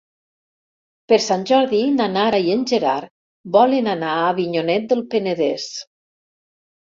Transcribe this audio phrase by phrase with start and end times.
[1.11, 3.11] Per Sant Jordi na Nara i en Gerard
[3.57, 5.69] volen anar a Avinyonet del Penedès.